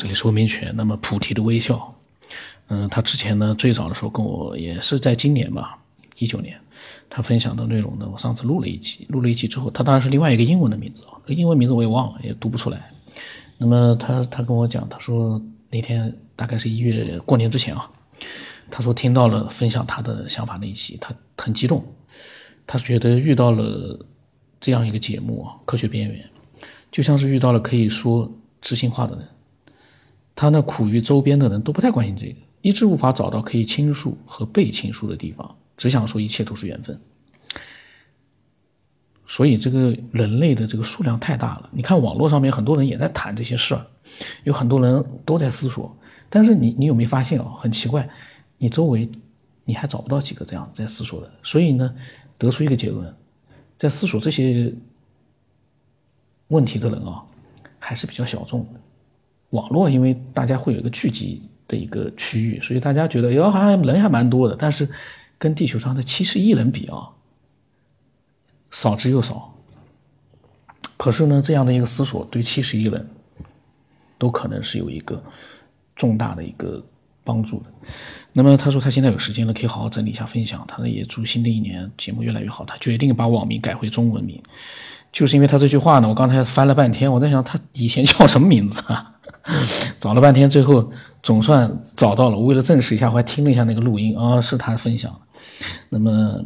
[0.00, 0.72] 这里是文明犬。
[0.74, 1.94] 那么菩提的微笑，
[2.68, 5.78] 嗯，他之前呢最早的时候跟我也是在今年吧，
[6.16, 6.58] 一九年，
[7.10, 12.90] 他分享的内容呢，我上次录了一期，录了一期之后，他当然是另外一个英文的名字啊，英文名字我也忘了，也读不出来。
[13.58, 17.86] 那么他他跟我讲，他说那天大概是一月过年之前啊，
[18.70, 21.84] 他说听到了分享他的想法那一期，他很激动，
[22.66, 23.98] 他觉得遇到了
[24.58, 26.24] 这样一个节目啊，科学边缘，
[26.90, 28.32] 就像是遇到了可以说
[28.62, 29.28] 知心话的人。
[30.40, 36.98] 他呢苦于周边的人都不太关心这个，一直无法找到可以倾诉和被倾诉的地方，只想说一切都是缘分。
[39.26, 41.68] 所以这个人类的这个数量太大了。
[41.74, 43.86] 你看网络上面很多人也在谈这些事儿，
[44.44, 45.94] 有很多人都在思索。
[46.30, 47.52] 但是你你有没有发现啊？
[47.58, 48.08] 很奇怪，
[48.56, 49.06] 你周围
[49.66, 51.30] 你还找不到几个这样在思索的。
[51.42, 51.94] 所以呢，
[52.38, 53.14] 得出一个结论，
[53.76, 54.72] 在思索这些
[56.48, 57.22] 问题的人啊，
[57.78, 58.80] 还是比较小众的。
[59.50, 64.56] 网络因为大家会有一个聚集的一个区域，所以大家觉得哟好像人还蛮多的。
[64.58, 64.88] 但是
[65.38, 67.08] 跟地球上的七十亿人比啊。
[68.72, 69.52] 少之又少，
[70.96, 73.04] 可是呢，这样的一个思索对七十亿人
[74.16, 75.20] 都可能是有一个
[75.96, 76.80] 重大的一个
[77.24, 77.64] 帮助的。
[78.32, 80.64] 那么他说他现在有时间了，可以好好整理一下分享。
[80.68, 82.64] 他呢也祝新的一年节目越来越好。
[82.64, 84.40] 他决定把网名改回中文名，
[85.12, 86.08] 就是因为他这句话呢。
[86.08, 89.18] 我刚才翻了半天，我在想他以前叫什么名字啊？
[90.00, 90.90] 找了半天，最后
[91.22, 92.36] 总算找到了。
[92.36, 95.18] 我为了证实一下，我还听了一下那个录音啊，是他分享的。
[95.88, 96.42] 那么。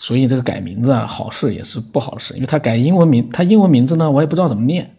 [0.00, 4.94] 所以这个改名字啊，好事也是不好事，因为他改英文名，他英文名字呢，我也不知道怎么念，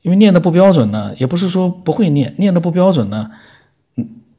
[0.00, 3.30] 因为念的不标准呢，也不是说不会念，念的不标准呢，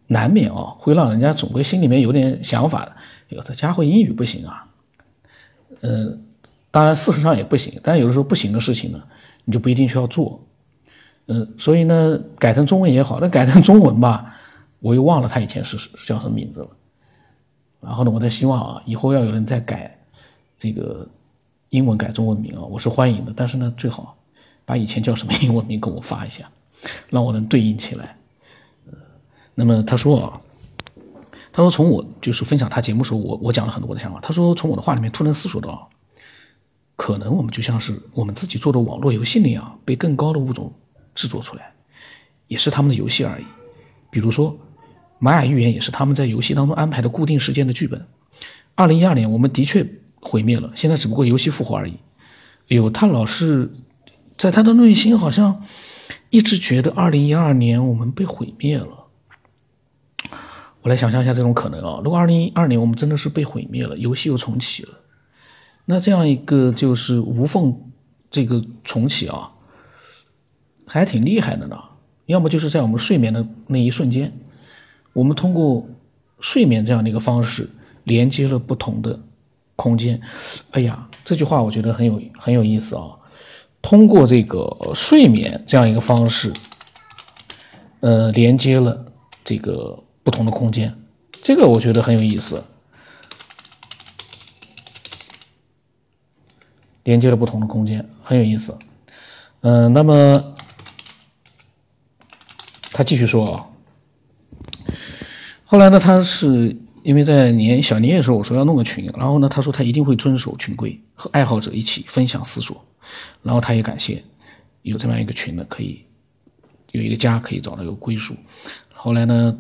[0.07, 2.95] 难免啊，会让人家总归心里面有点想法的。
[3.29, 4.65] 哟，这家伙英语不行啊，
[5.81, 6.23] 嗯，
[6.71, 8.99] 当然事实上也不行，但有的时候不行的事情呢，
[9.45, 10.41] 你就不一定需要做，
[11.27, 14.35] 嗯，所以呢，改成中文也好，那改成中文吧，
[14.79, 16.67] 我又忘了他以前是叫什么名字了。
[17.79, 19.99] 然后呢，我在希望啊，以后要有人再改
[20.57, 21.07] 这个
[21.69, 23.33] 英文改中文名啊，我是欢迎的。
[23.35, 24.17] 但是呢，最好
[24.65, 26.49] 把以前叫什么英文名给我发一下，
[27.09, 28.17] 让我能对应起来。
[28.87, 28.93] 呃，
[29.55, 30.33] 那么他说啊，
[31.53, 34.19] 他说从我就是分享他节目时候，我我讲了很多我的想法。
[34.19, 35.89] 他说从我的话里面突然思索到，
[36.95, 40.71] 可能我们就像是我们自己做的网络游戏那样，被更高的物种
[41.15, 41.71] 制作出来，
[42.47, 43.45] 也是他们的游戏而已。
[44.09, 44.57] 比如说。
[45.23, 48.07] 玛雅预言也是他们在游戏当中安排的固定时间的剧本。
[48.73, 49.87] 二零一二年，我们的确
[50.19, 51.91] 毁灭了，现在只不过游戏复活而已。
[52.69, 53.71] 哎呦，他老是
[54.35, 55.63] 在他的内心好像
[56.31, 59.05] 一直觉得二零一二年我们被毁灭了。
[60.81, 64.89] 我来想象一下这种可能啊，如果二零一二年我们真的是被毁灭了，游戏又重启了，
[65.85, 67.79] 那这样一个就是无缝
[68.31, 69.51] 这个重启啊，
[70.91, 71.77] 还挺厉害的呢。
[72.25, 74.31] 要么就是在我们睡眠的那一瞬间。
[75.13, 75.87] 我们通过
[76.39, 77.69] 睡眠这样的一个方式
[78.03, 79.19] 连接了不同的
[79.75, 80.19] 空间。
[80.71, 83.11] 哎呀，这句话我觉得很有很有意思啊！
[83.81, 86.53] 通过这个睡眠这样一个方式，
[88.01, 89.05] 呃，连接了
[89.43, 90.95] 这个不同的空间，
[91.41, 92.63] 这个我觉得很有意思。
[97.03, 98.77] 连接了不同的空间，很有意思。
[99.61, 100.55] 嗯，那么
[103.01, 103.65] 他继续说啊。
[105.65, 112.79] 后来呢，他是因为在年小年夜的时候，我说要弄个群，然后呢，他说他一定会遵守群规，和爱好者一起分享思索，
[113.41, 114.23] 然后他也感谢
[114.83, 116.05] 有这么样一个群呢，可以
[116.91, 118.35] 有一个家，可以找到一个归属。
[118.93, 119.57] 后来呢，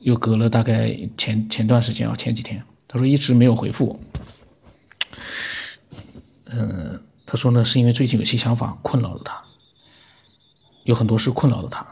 [0.00, 4.00] 又隔了大概前前段时间啊，前几天，他说一直没有回复。
[6.46, 9.40] 嗯，他说呢，是因为最近有些想法困扰了他，
[10.86, 11.86] 有很多事困扰了他，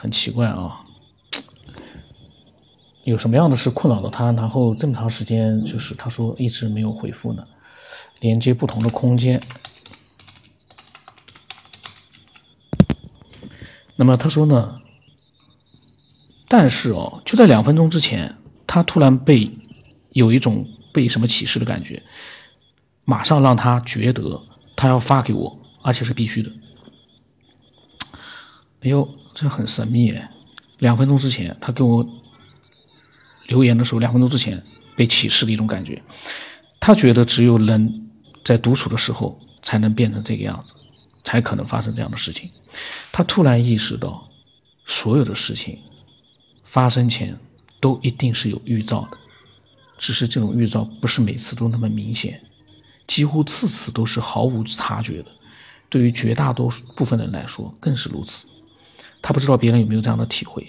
[0.00, 0.80] 很奇怪啊。
[3.02, 4.30] 有什么样的事困扰了他？
[4.30, 7.42] 然后这么长时间，就是他说一直没有回复呢？
[8.20, 9.42] 连接不同的空间。
[13.96, 14.80] 那么他说呢？
[16.46, 18.36] 但是哦，就在两分钟之前，
[18.68, 19.50] 他突然被
[20.10, 22.00] 有一种被什么启示的感觉，
[23.04, 24.40] 马上让他觉得
[24.76, 26.52] 他要发给我，而且是必须的。
[28.82, 29.08] 哎呦，
[29.40, 30.28] 这很神秘哎！
[30.80, 32.04] 两分钟之前，他给我。
[33.46, 34.60] 留言的时候，两分钟之前
[34.96, 36.02] 被启示的一种感觉，
[36.80, 38.10] 他觉得只有人
[38.44, 40.74] 在独处的时候才能变成这个样子，
[41.22, 42.50] 才可能发生这样的事情。
[43.12, 44.28] 他突然意识到，
[44.86, 45.78] 所有的事情
[46.64, 47.38] 发生前
[47.80, 49.16] 都一定是有预兆的，
[49.98, 52.42] 只是这种预兆不是每次都那么明显，
[53.06, 55.30] 几乎次次都是毫无察觉的。
[55.88, 58.47] 对于绝大多数部分人来说更是如此。
[59.28, 60.66] 他不知道别人有没有这样的体会。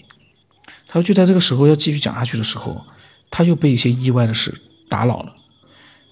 [0.85, 2.75] 他就在这个时候要继续讲下去的时候，
[3.31, 4.53] 他又被一些意外的事
[4.89, 5.33] 打扰了。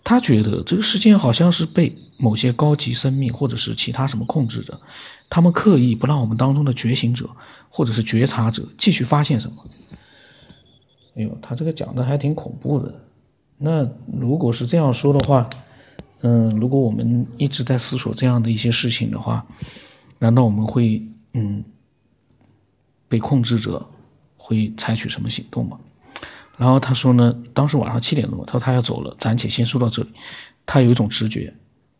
[0.02, 4.80] 他觉得这个事件好像是被某些高级生命或者是其他什么控制着，
[5.30, 7.30] 他们刻意不让我们当中的觉醒者
[7.70, 9.58] 或者是觉察者继续发现什么。
[11.18, 12.96] 哎呦，他这个讲的还挺恐怖的。
[13.58, 13.86] 那
[14.18, 15.50] 如果是这样说的话，
[16.22, 19.46] 嗯，如果我们一直在思索这样的一些事情的话，
[20.20, 21.62] 难道我们会嗯
[23.08, 23.88] 被控制者
[24.36, 25.80] 会采取什么行动吗？
[26.58, 30.12] 然后他说呢，当时晚上七点钟，他说他要走了，暂且先说到这里。
[30.66, 31.54] 他有一种直觉，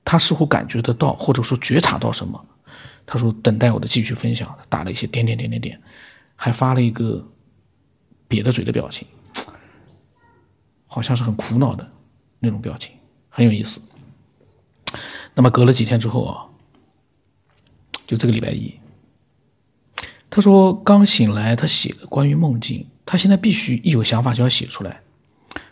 [0.04, 2.46] 他似乎感觉得到，或者说觉察到什么。
[3.06, 5.82] 他说等待我的继续分享，打了一些点点点点点，
[6.36, 7.26] 还发了一个
[8.28, 9.08] 瘪的嘴的表情，
[10.88, 11.88] 好像是很苦恼的
[12.40, 12.92] 那种表情，
[13.30, 13.80] 很有意思。
[15.36, 16.46] 那么隔了几天之后啊，
[18.06, 18.78] 就这个礼拜一，
[20.38, 22.86] 他说刚醒来，他写了关于梦境。
[23.08, 25.02] 他现在必须一有想法就要写出来，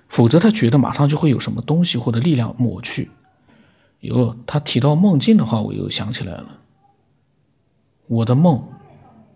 [0.07, 3.11] 否则他觉得马上就会有什么东西或者力量抹去。
[3.99, 6.61] 哟，他提到梦境的话，我又想起来了。
[8.07, 8.67] 我的梦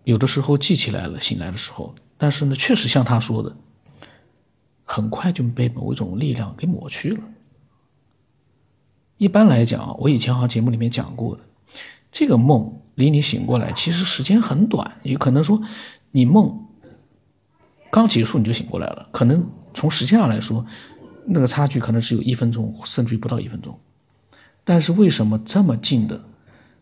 [0.03, 3.55] 有的时候记起来了，醒来的时候，但是呢，确实像他说的，
[4.83, 7.21] 很快就被某一种力量给抹去了。
[9.19, 11.43] 一般来讲，我以前好像节目里面讲过的，
[12.11, 15.61] 这个梦离你醒过来其实时间很短，也可能说
[16.11, 16.67] 你梦。
[17.89, 20.63] 刚结束你就醒过来了，可能从时间上来说，
[21.25, 23.79] 那个差距可能只有一分钟，甚至于不到一分钟。
[24.65, 26.21] 但是为什么这么近的，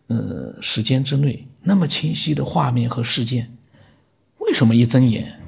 [0.07, 3.55] 呃，时间之内那么清晰的画面和事件，
[4.39, 5.39] 为什么一睁眼，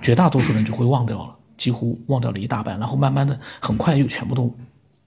[0.00, 4.52] 绝大多数人就会忘掉了，几乎忘掉了一大半，然后慢慢的很快又全部都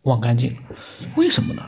[0.03, 0.57] 忘干净了？
[1.15, 1.61] 为什么呢？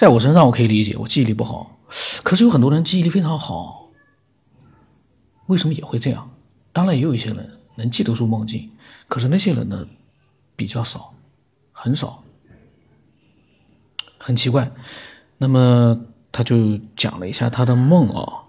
[0.00, 1.76] 在我身上我可以理解，我记忆力不好，
[2.22, 3.90] 可是有很多人记忆力非常好。
[5.48, 6.30] 为什么也会这样？
[6.72, 8.70] 当然也有一些人能记得住梦境，
[9.08, 9.86] 可是那些人呢，
[10.56, 11.12] 比较少，
[11.70, 12.24] 很少，
[14.16, 14.72] 很奇怪。
[15.36, 16.00] 那么
[16.32, 18.44] 他就讲了一下他的梦啊，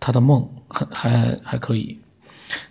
[0.00, 2.00] 他的梦很还还可以。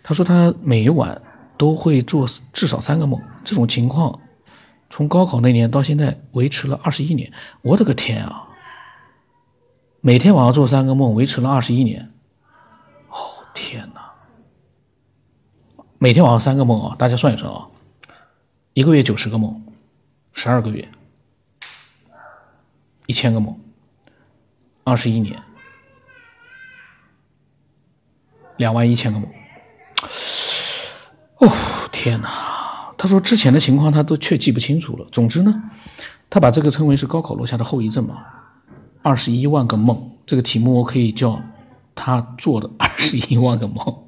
[0.02, 1.22] 他说他每晚
[1.56, 4.20] 都会做至少三个梦，这种情况
[4.90, 7.32] 从高考那年到现在维持了二十一年。
[7.62, 8.48] 我的个天啊！
[10.02, 12.14] 每天晚上做三个梦，维持了二十一年。
[13.10, 13.18] 哦
[13.54, 14.12] 天哪！
[16.00, 17.68] 每天晚上三个梦啊，大家算一算啊，
[18.74, 19.66] 一个月九十个梦，
[20.32, 20.88] 十二个月，
[23.08, 23.60] 一千个梦，
[24.84, 25.42] 二十一年，
[28.58, 29.28] 两万一千个梦。
[31.40, 31.50] 哦，
[31.92, 32.57] 天哪！
[32.98, 35.06] 他说之前的情况他都却记不清楚了。
[35.12, 35.64] 总之呢，
[36.30, 38.18] 他把这个称为是高考落下的后遗症嘛。
[39.02, 41.42] 二十一万个梦，这个题目我可以叫。
[42.00, 44.04] 他做的 二十一万个梦，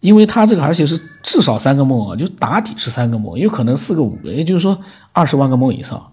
[0.00, 4.78] 因为他这个而且是至少三个梦啊，就打底是三个梦，有可能四个五个，也就是说
[5.14, 6.12] 二十万个梦以上。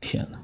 [0.00, 0.38] 天哪！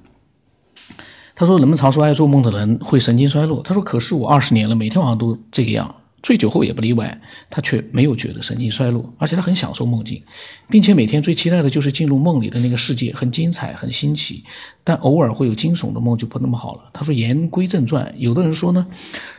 [1.34, 5.92] 他说人们常说爱做梦的人会神经衰弱，他说可是我二十年了，每天晚上都这个样。
[6.24, 10.22] 醉酒后也不例外，他却没有觉得神经衰弱，而且他很享受梦境，
[10.70, 14.42] 并且每天最期待的就是进入梦里的那个世界，很精彩，很新奇。
[14.82, 16.90] 但偶尔会有惊悚的梦就不那么好了。
[16.94, 18.86] 他说：“言归正传，有的人说呢，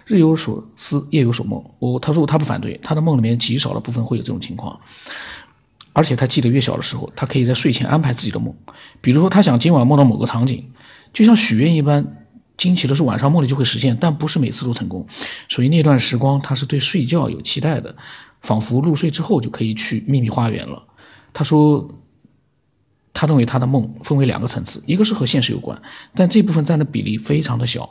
[0.06, 1.60] 日有所思，夜有所梦。
[1.80, 4.80] 我他说他不反对，他的梦里面极少的部分会有这种情况，
[5.92, 8.54] 而且他记得越小的时候，他可以在睡前安排自己的梦，
[9.02, 10.64] 比如说他想今晚梦到某个场景，
[11.12, 12.06] 就像许愿一般。”
[12.58, 15.06] 惊奇的是，晚上梦里就会实现，但不是每次都成功。
[15.50, 17.96] 所以那段时光，他是对睡觉有期待的，
[18.42, 20.82] 仿佛入睡之后就可以去秘密花园了。
[21.34, 21.88] 他说，
[23.14, 25.82] 他认为他的梦分为两个层次，一个是和现实有关，
[26.14, 27.82] 但这部分占的比例非常的小；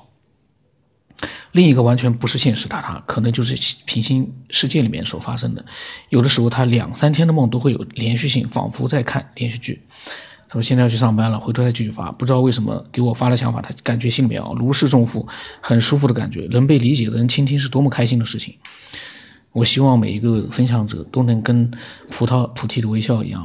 [1.52, 3.54] 另一个完全不是现实，他他可能就是
[3.85, 5.64] 平行世界里面所发生的。
[6.09, 9.83] 有的时候，他两三天的梦都会有连续性，仿佛在看连续剧。
[10.54, 12.12] 说现在要去上班了，回头再继续发。
[12.12, 15.26] 不知道为什么给我发的想法，他感觉心里面啊如释重负，
[15.61, 16.46] 很舒服的感觉。
[16.52, 18.54] 能被理解的人倾听是多么开心的事情。
[19.50, 21.68] 我希望每一个分享者都能跟
[22.08, 23.44] 葡萄菩提的微笑一样，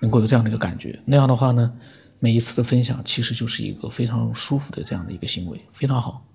[0.00, 1.00] 能够有这样的一个感觉。
[1.06, 1.72] 那样的话呢，
[2.20, 6.26] 每一次的分享其实就是一个非常舒服的这样的一个行为，非常好。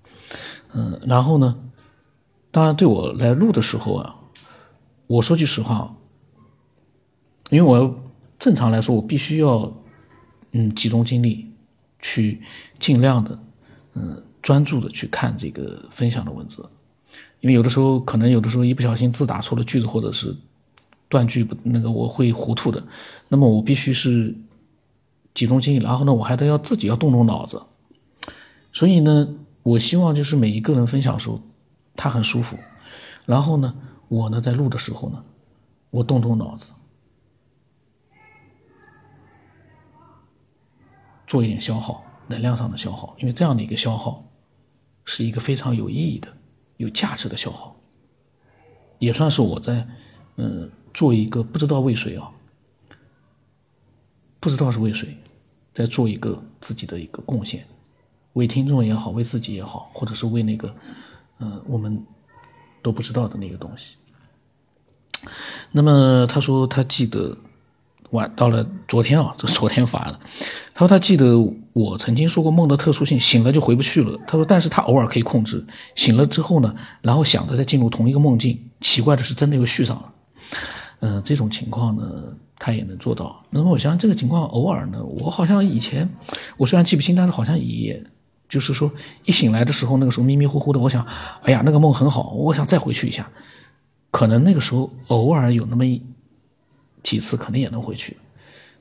[0.72, 1.56] 嗯，然后呢，
[2.50, 4.16] 当然对我来录的时候啊，
[5.06, 5.94] 我说句实话，
[7.50, 7.94] 因为我要
[8.40, 9.72] 正常来说，我必须要。
[10.52, 11.50] 嗯，集中精力
[12.00, 12.40] 去
[12.78, 13.38] 尽量的，
[13.94, 16.68] 嗯，专注的去看这个分享的文字，
[17.40, 20.34] 因为有的时候可能有的时候一不小心字打错了句子，或者是
[21.08, 22.82] 断句不那个我会糊涂的，
[23.28, 24.34] 那么我必须是
[25.34, 27.62] 集中精力，然后呢，我还得要自己要动动脑子，
[28.72, 29.28] 所以呢，
[29.62, 31.40] 我希望就是每一个人分享的时候，
[31.94, 32.58] 他很舒服。
[33.26, 33.74] 然后呢，
[34.08, 35.22] 我呢在录的时候呢，
[35.90, 36.72] 我动动脑子，
[41.30, 43.14] 做一点消耗，能量上的消耗。
[43.20, 44.24] 因为这样的一个消耗，
[45.04, 46.26] 是一个非常有意义的、
[46.78, 47.76] 有价值的消耗，
[48.98, 49.86] 也算是我在
[50.38, 52.28] 嗯做一个不知道为谁啊，
[54.40, 55.16] 不知道是为谁，
[55.72, 57.64] 在做一个自己的一个贡献。
[58.32, 60.74] 为听众也好，为自己也好，或者是为那个，
[61.38, 62.04] 嗯，我们
[62.82, 63.94] 都不知道的那个东西。
[65.70, 67.38] 那么他说他记得
[68.10, 70.18] 晚到了昨天啊，这昨天发的。
[70.80, 71.38] 他说他记得
[71.74, 74.18] 我曾经说过梦的特殊性，醒了就回不去了。
[74.26, 75.62] 他说，但是他偶尔可以控制，
[75.94, 78.58] 醒了之后呢，然后想着再进入同一个梦境。
[78.80, 80.12] 奇怪的是，真的又续上了。
[81.00, 82.10] 嗯，这种情况呢，
[82.58, 83.44] 他也能做到。
[83.50, 86.08] 那么我相信这个情况偶尔呢，我好像以前
[86.56, 88.02] 我虽然记不清，但是好像也。
[88.48, 88.90] 就是说，
[89.26, 91.06] 一醒来的时候，那个时候迷迷糊糊的，我想，
[91.42, 93.28] 哎呀，那个梦很好，我想再回去一下。
[94.10, 96.02] 可能那个时候偶尔有那么一
[97.02, 98.16] 几次，可能也能回去。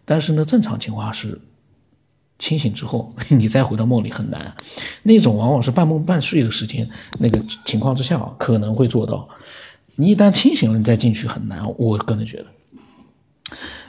[0.06, 1.40] 但是呢，正常情况是
[2.40, 4.56] 清醒之后， 你再回到梦里很难。
[5.04, 9.28] 那种往往是半梦半睡的时间，那个情况之下可能会做到。
[9.98, 11.62] 你一旦清醒了，你再进去很难。
[11.78, 12.46] 我个人觉得。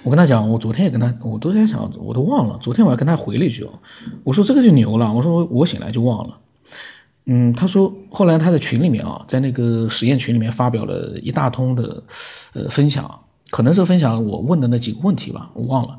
[0.03, 2.59] 我跟他讲，我昨天也跟他，我都在想，我都忘了。
[2.61, 3.69] 昨天我还跟他回了一句，
[4.25, 5.13] 我说这个就牛了。
[5.13, 6.39] 我说我醒来就忘了。
[7.27, 12.03] 嗯，他说后来他在群里面啊，在那个实验群里面发表了一大通的
[12.55, 13.09] 呃分享，
[13.51, 15.99] 可能是分享我问的那几个问题吧，我忘了。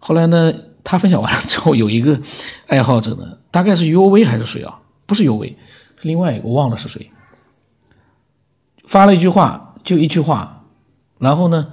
[0.00, 0.52] 后来呢，
[0.84, 2.20] 他分享完了之后，有一个
[2.66, 4.78] 爱好者呢，大概是 U V 还是谁啊？
[5.06, 5.56] 不是 U V，
[6.00, 7.10] 是另外一个，我忘了是谁。
[8.84, 10.64] 发了一句话，就一句话，
[11.18, 11.68] 然后呢？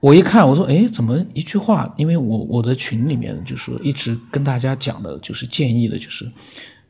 [0.00, 1.94] 我一看，我说，哎，怎么一句话？
[1.96, 6.28] 因为我我的群里面就是一直跟大家讲的，就是建议的，就是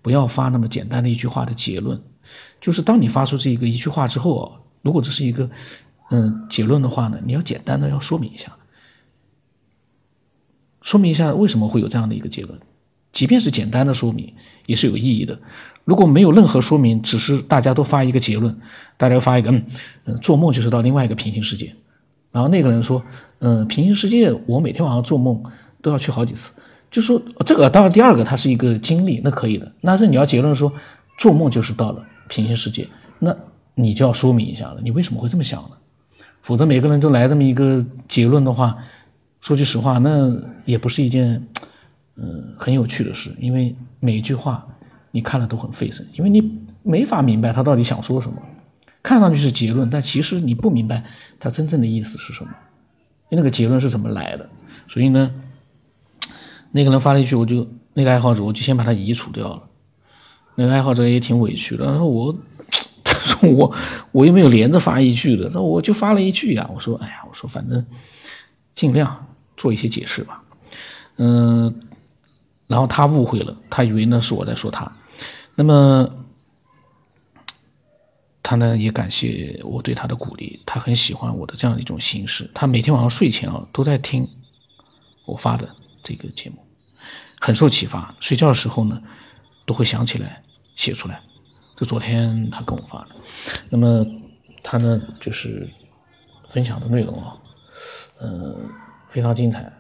[0.01, 2.01] 不要发那么简单的一句话的结论。
[2.59, 5.51] 就是当你发出这个一句话之后啊，如果这是一个
[6.11, 8.51] 嗯结论的话呢，你要简单的要说明一下，
[10.83, 12.59] 说明一下为什么会有这样的一个结论。
[13.13, 14.33] 即便是简单的说明，
[14.67, 15.39] 也是有意义的。
[15.85, 18.57] 如果没有任何说明，只是大家都发一个结论，
[18.97, 19.65] 大家发一个嗯
[20.07, 21.75] 嗯，做梦就是到另外一个平行世界。
[22.31, 23.03] 然后那个人说
[23.41, 25.43] ：“嗯，平行世界，我每天晚上做梦
[25.83, 26.51] 都要去好几次。
[26.91, 29.71] 就说这个，当然第二个它是一个经历，那可以的。
[29.83, 30.73] 但是你要结论说
[31.19, 33.37] 做梦就是到了平行世界，那
[33.75, 35.77] 你就要说明一下了，你为什么会这么想呢？
[36.41, 38.77] 否则每个人都来这么一个结论的话，
[39.43, 40.35] 说句实话，那
[40.65, 41.47] 也不是一件
[42.17, 44.67] 嗯很有趣的事，因为每一句话
[45.11, 48.39] 你看了都很费神，因为你没法明白他到底想说什么。”
[49.03, 51.03] 看上去是结论，但其实你不明白
[51.41, 52.51] 他真正的意思是什么，
[53.31, 54.49] 那个结论是怎么来的。
[54.89, 55.29] 所以呢，
[56.71, 59.61] 那个人发了一句，我就那个爱好者，我就先把他移除掉了。
[60.55, 62.33] 那个爱好者也挺委屈的，他说我，
[63.03, 63.75] 他说我
[64.13, 66.71] 我又没有连着发一句的，那我就发了一句呀。
[66.73, 67.85] 我说哎呀，我说反正
[68.73, 69.27] 尽量
[69.63, 70.43] 做一些解释吧。
[71.17, 71.73] 嗯，
[72.67, 74.91] 然后他误会了，他以为呢是我在说他。
[75.55, 76.09] 那么。
[78.45, 82.51] 他呢也感谢我对他的鼓励，他很喜欢我的这样一种形式。
[82.53, 84.29] 他每天晚上睡前啊都在听
[85.25, 85.67] 我发的
[86.03, 86.57] 这个节目，
[87.41, 88.13] 很受启发。
[88.19, 89.01] 睡觉的时候呢
[89.65, 90.43] 都会想起来
[90.75, 91.23] 写出来。
[91.77, 93.15] 就昨天他跟我发的，
[93.71, 94.05] 那么
[94.61, 95.67] 他呢就是
[96.49, 97.37] 分享的内容啊，
[98.21, 98.69] 嗯，
[99.13, 99.71] 非常精彩。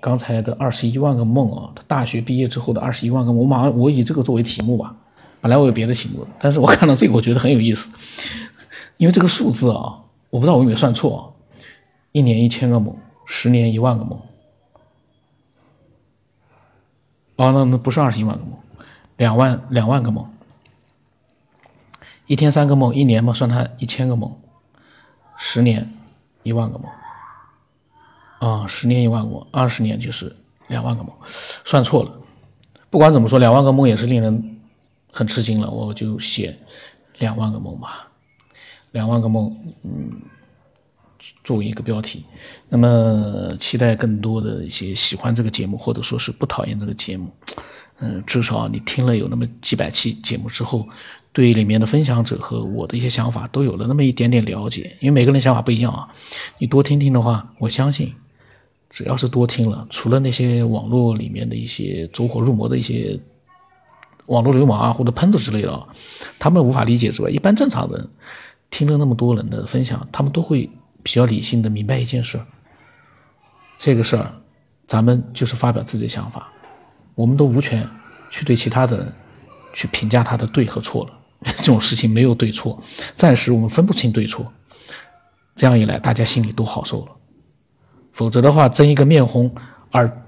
[0.00, 4.96] 刚才的二十一万个梦啊，他大学毕业之后的二十一万个梦，我马上我以这个作为题目吧。
[5.40, 7.88] 本来我有别的题目，但是我看到这个，我觉得很有意思，
[8.96, 11.22] 因为这个数字啊，我不知道我有没有算错啊，
[12.10, 14.18] 一年一千个梦，十年一万个梦，
[17.36, 18.52] 哦，那那不是二十一万个梦，
[19.16, 20.28] 两万两万个梦，
[22.26, 24.34] 一天三个梦，一年嘛算它一千个梦，
[25.38, 25.90] 十年
[26.42, 26.90] 一万个梦，
[28.40, 30.34] 啊，十年一万个梦，二十年就是
[30.66, 31.12] 两万个梦，
[31.64, 32.12] 算错了，
[32.90, 34.56] 不管怎么说，两万个梦也是令人。
[35.12, 36.56] 很吃惊了，我就写
[37.18, 38.08] 两万个梦吧，
[38.92, 40.08] 两万个梦，嗯，
[41.42, 42.24] 作为一个标题。
[42.68, 47.28] 那么期待更多的一些喜欢这个节目，或者说是不讨厌这个节目，
[47.98, 50.88] 嗯，至少你听了有那么几百期节目之后，
[51.32, 54.96] 对里面的分享者和我的一些想法都有了那么一点点了解。
[55.00, 56.08] 因为每个人想法不一样啊，
[56.58, 58.14] 你多听听的话，我相信，
[58.90, 63.18] 只要是多听了，除了那些网络里面的一些走火入魔的一些。
[64.26, 65.88] 网络流氓啊，或者喷子之类的，
[66.38, 68.08] 他们无法理解之外，一般正常人
[68.70, 70.70] 听了那么多人的分享，他们都会
[71.02, 72.40] 比较理性的明白一件事。
[73.76, 74.32] 这个事儿，
[74.86, 76.48] 咱们就是发表自己的想法，
[77.16, 77.84] 我们都无权
[78.30, 79.12] 去对其他的人
[79.72, 81.12] 去评价他的对和错了。
[81.56, 82.80] 这种事情没有对错，
[83.16, 84.52] 暂时我们分不清对错。
[85.56, 87.12] 这样一来，大家心里都好受了。
[88.12, 89.50] 否则的话，争一个面红
[89.92, 90.24] 耳，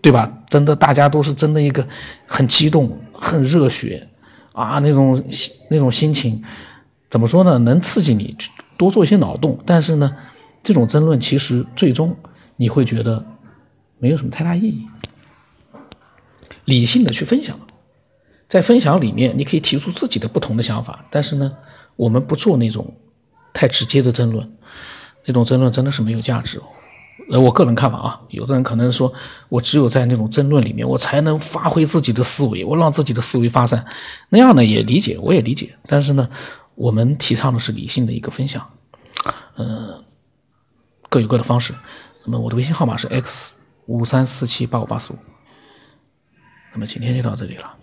[0.00, 0.30] 对吧？
[0.48, 1.86] 真的，大家都是争的一个
[2.26, 4.06] 很激动、很热血
[4.52, 5.22] 啊，那种
[5.70, 6.42] 那种心情，
[7.08, 7.58] 怎么说呢？
[7.58, 8.36] 能刺激你
[8.76, 9.58] 多做一些脑洞。
[9.64, 10.14] 但是呢，
[10.62, 12.16] 这种争论其实最终
[12.56, 13.24] 你会觉得
[13.98, 14.86] 没有什么太大意义。
[16.64, 17.58] 理性的去分享。
[18.48, 21.50] 在分享里面，你可以提出自己的不同的想法，但是呢，
[21.96, 22.94] 我们不做那种
[23.54, 24.46] 太直接的争论，
[25.24, 26.60] 那种争论真的是没有价值。
[27.30, 29.12] 呃，我个人看法啊，有的人可能说
[29.48, 33.84] 我只有在那种争论里面，我才能发挥自己的思维，我让自己的思维发散，
[34.28, 35.76] 那样呢也理解，我也理解。
[35.86, 36.28] 但是呢，
[36.74, 38.68] 我们提倡的是理性的一个分享，
[39.56, 40.04] 嗯，
[41.08, 41.72] 各有各的方式。
[42.24, 45.16] 那么我的微信号码是 x 五三四七八五八四五。
[46.72, 47.74] 那么今天就到这里了。